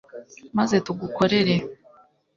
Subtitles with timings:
[0.57, 1.55] maze tugukorere